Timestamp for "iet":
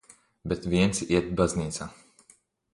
1.17-1.29